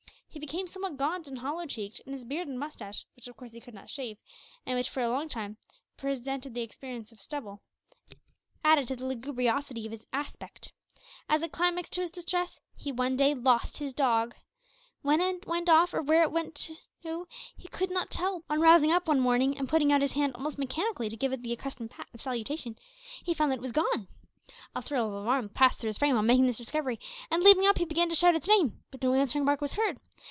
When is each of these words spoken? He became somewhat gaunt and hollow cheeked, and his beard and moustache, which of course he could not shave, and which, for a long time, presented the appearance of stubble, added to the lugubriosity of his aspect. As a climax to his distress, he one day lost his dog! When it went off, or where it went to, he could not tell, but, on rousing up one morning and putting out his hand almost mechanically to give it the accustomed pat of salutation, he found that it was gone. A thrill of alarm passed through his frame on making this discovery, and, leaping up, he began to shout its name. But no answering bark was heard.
He 0.33 0.39
became 0.39 0.65
somewhat 0.65 0.95
gaunt 0.95 1.27
and 1.27 1.39
hollow 1.39 1.65
cheeked, 1.65 1.99
and 2.05 2.13
his 2.13 2.23
beard 2.23 2.47
and 2.47 2.57
moustache, 2.57 3.05
which 3.17 3.27
of 3.27 3.35
course 3.35 3.51
he 3.51 3.59
could 3.59 3.73
not 3.73 3.89
shave, 3.89 4.17
and 4.65 4.77
which, 4.77 4.89
for 4.89 5.01
a 5.01 5.09
long 5.09 5.27
time, 5.27 5.57
presented 5.97 6.53
the 6.53 6.63
appearance 6.63 7.11
of 7.11 7.19
stubble, 7.21 7.61
added 8.63 8.87
to 8.87 8.95
the 8.95 9.03
lugubriosity 9.05 9.83
of 9.85 9.91
his 9.91 10.07
aspect. 10.13 10.71
As 11.27 11.41
a 11.41 11.49
climax 11.49 11.89
to 11.91 12.01
his 12.01 12.09
distress, 12.11 12.61
he 12.77 12.93
one 12.93 13.17
day 13.17 13.33
lost 13.35 13.77
his 13.77 13.93
dog! 13.93 14.33
When 15.01 15.19
it 15.19 15.45
went 15.45 15.69
off, 15.69 15.93
or 15.93 16.01
where 16.01 16.23
it 16.23 16.31
went 16.31 16.55
to, 17.03 17.27
he 17.57 17.67
could 17.67 17.91
not 17.91 18.09
tell, 18.09 18.45
but, 18.47 18.53
on 18.53 18.61
rousing 18.61 18.89
up 18.91 19.09
one 19.09 19.19
morning 19.19 19.57
and 19.57 19.67
putting 19.67 19.91
out 19.91 20.01
his 20.01 20.13
hand 20.13 20.33
almost 20.35 20.57
mechanically 20.57 21.09
to 21.09 21.17
give 21.17 21.33
it 21.33 21.41
the 21.41 21.51
accustomed 21.51 21.91
pat 21.91 22.07
of 22.13 22.21
salutation, 22.21 22.77
he 23.21 23.33
found 23.33 23.51
that 23.51 23.59
it 23.59 23.61
was 23.61 23.73
gone. 23.73 24.07
A 24.73 24.81
thrill 24.81 25.07
of 25.07 25.13
alarm 25.13 25.49
passed 25.49 25.79
through 25.79 25.89
his 25.89 25.97
frame 25.97 26.17
on 26.17 26.25
making 26.25 26.47
this 26.47 26.57
discovery, 26.57 27.01
and, 27.29 27.43
leaping 27.43 27.67
up, 27.67 27.77
he 27.79 27.85
began 27.85 28.07
to 28.07 28.15
shout 28.15 28.33
its 28.35 28.47
name. 28.47 28.81
But 28.91 29.03
no 29.03 29.13
answering 29.13 29.43
bark 29.43 29.59
was 29.59 29.73
heard. 29.73 29.99